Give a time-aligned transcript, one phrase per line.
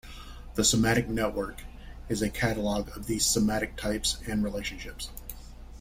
[0.55, 1.61] The semantic network
[2.09, 5.11] is a catalog of these semantic types and relationships.